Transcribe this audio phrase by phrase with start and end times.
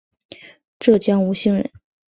[0.79, 1.69] 浙江吴兴人。